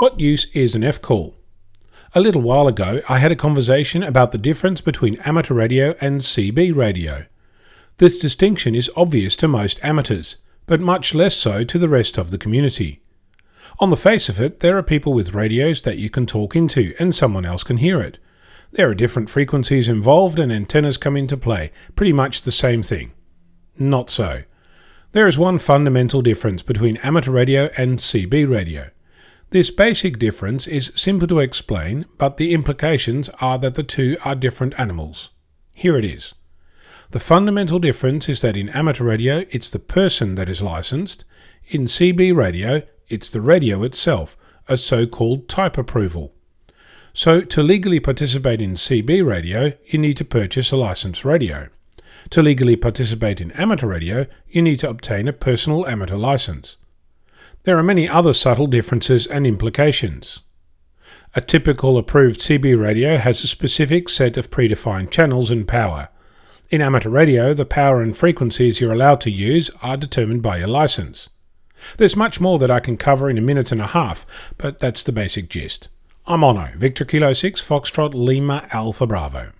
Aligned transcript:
What 0.00 0.18
use 0.18 0.46
is 0.54 0.74
an 0.74 0.82
F 0.82 1.02
call? 1.02 1.36
A 2.14 2.22
little 2.22 2.40
while 2.40 2.66
ago, 2.66 3.02
I 3.06 3.18
had 3.18 3.32
a 3.32 3.36
conversation 3.36 4.02
about 4.02 4.30
the 4.30 4.38
difference 4.38 4.80
between 4.80 5.20
amateur 5.26 5.52
radio 5.52 5.94
and 6.00 6.22
CB 6.22 6.74
radio. 6.74 7.26
This 7.98 8.18
distinction 8.18 8.74
is 8.74 8.90
obvious 8.96 9.36
to 9.36 9.46
most 9.46 9.78
amateurs, 9.84 10.38
but 10.64 10.80
much 10.80 11.14
less 11.14 11.36
so 11.36 11.64
to 11.64 11.78
the 11.78 11.86
rest 11.86 12.16
of 12.16 12.30
the 12.30 12.38
community. 12.38 13.02
On 13.78 13.90
the 13.90 13.94
face 13.94 14.30
of 14.30 14.40
it, 14.40 14.60
there 14.60 14.78
are 14.78 14.82
people 14.82 15.12
with 15.12 15.34
radios 15.34 15.82
that 15.82 15.98
you 15.98 16.08
can 16.08 16.24
talk 16.24 16.56
into 16.56 16.94
and 16.98 17.14
someone 17.14 17.44
else 17.44 17.62
can 17.62 17.76
hear 17.76 18.00
it. 18.00 18.18
There 18.72 18.88
are 18.88 18.94
different 18.94 19.28
frequencies 19.28 19.86
involved 19.86 20.38
and 20.38 20.50
antennas 20.50 20.96
come 20.96 21.14
into 21.18 21.36
play, 21.36 21.72
pretty 21.94 22.14
much 22.14 22.40
the 22.40 22.52
same 22.52 22.82
thing. 22.82 23.12
Not 23.78 24.08
so. 24.08 24.44
There 25.12 25.28
is 25.28 25.36
one 25.36 25.58
fundamental 25.58 26.22
difference 26.22 26.62
between 26.62 26.96
amateur 27.02 27.32
radio 27.32 27.68
and 27.76 27.98
CB 27.98 28.48
radio. 28.48 28.88
This 29.50 29.72
basic 29.72 30.20
difference 30.20 30.68
is 30.68 30.92
simple 30.94 31.26
to 31.26 31.40
explain, 31.40 32.06
but 32.18 32.36
the 32.36 32.54
implications 32.54 33.28
are 33.40 33.58
that 33.58 33.74
the 33.74 33.82
two 33.82 34.16
are 34.24 34.36
different 34.36 34.78
animals. 34.78 35.30
Here 35.72 35.98
it 35.98 36.04
is. 36.04 36.34
The 37.10 37.18
fundamental 37.18 37.80
difference 37.80 38.28
is 38.28 38.42
that 38.42 38.56
in 38.56 38.68
amateur 38.68 39.02
radio, 39.02 39.44
it's 39.50 39.68
the 39.68 39.80
person 39.80 40.36
that 40.36 40.48
is 40.48 40.62
licensed. 40.62 41.24
In 41.66 41.86
CB 41.86 42.32
radio, 42.36 42.82
it's 43.08 43.28
the 43.28 43.40
radio 43.40 43.82
itself, 43.82 44.36
a 44.68 44.76
so 44.76 45.04
called 45.04 45.48
type 45.48 45.76
approval. 45.76 46.32
So, 47.12 47.40
to 47.40 47.60
legally 47.60 47.98
participate 47.98 48.60
in 48.60 48.74
CB 48.74 49.26
radio, 49.26 49.72
you 49.84 49.98
need 49.98 50.16
to 50.18 50.24
purchase 50.24 50.70
a 50.70 50.76
licensed 50.76 51.24
radio. 51.24 51.70
To 52.30 52.40
legally 52.40 52.76
participate 52.76 53.40
in 53.40 53.50
amateur 53.52 53.88
radio, 53.88 54.26
you 54.48 54.62
need 54.62 54.78
to 54.78 54.88
obtain 54.88 55.26
a 55.26 55.32
personal 55.32 55.88
amateur 55.88 56.16
license. 56.16 56.76
There 57.64 57.76
are 57.76 57.82
many 57.82 58.08
other 58.08 58.32
subtle 58.32 58.66
differences 58.66 59.26
and 59.26 59.46
implications. 59.46 60.40
A 61.34 61.42
typical 61.42 61.98
approved 61.98 62.40
CB 62.40 62.80
radio 62.80 63.18
has 63.18 63.44
a 63.44 63.46
specific 63.46 64.08
set 64.08 64.38
of 64.38 64.50
predefined 64.50 65.10
channels 65.10 65.50
and 65.50 65.68
power. 65.68 66.08
In 66.70 66.80
amateur 66.80 67.10
radio, 67.10 67.52
the 67.52 67.66
power 67.66 68.00
and 68.00 68.16
frequencies 68.16 68.80
you're 68.80 68.94
allowed 68.94 69.20
to 69.22 69.30
use 69.30 69.70
are 69.82 69.98
determined 69.98 70.40
by 70.40 70.56
your 70.56 70.68
license. 70.68 71.28
There's 71.98 72.16
much 72.16 72.40
more 72.40 72.58
that 72.58 72.70
I 72.70 72.80
can 72.80 72.96
cover 72.96 73.28
in 73.28 73.36
a 73.36 73.42
minute 73.42 73.72
and 73.72 73.80
a 73.82 73.88
half, 73.88 74.54
but 74.56 74.78
that's 74.78 75.02
the 75.02 75.12
basic 75.12 75.50
gist. 75.50 75.90
I'm 76.26 76.40
Onno, 76.40 76.74
Victor 76.76 77.04
Kilo 77.04 77.34
6, 77.34 77.60
Foxtrot 77.66 78.14
Lima 78.14 78.66
Alpha 78.72 79.06
Bravo. 79.06 79.52